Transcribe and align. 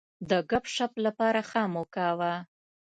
د 0.29 0.31
ګپ 0.49 0.65
شپ 0.75 0.93
لپاره 1.05 1.39
ښه 1.49 1.61
موقع 1.75 2.07
وه. 2.19 2.33